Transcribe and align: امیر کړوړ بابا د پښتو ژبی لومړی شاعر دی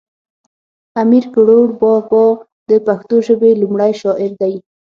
امیر 1.01 1.25
کړوړ 1.33 1.67
بابا 1.79 2.25
د 2.69 2.71
پښتو 2.85 3.15
ژبی 3.27 3.51
لومړی 3.61 3.91
شاعر 4.01 4.31
دی 4.41 4.53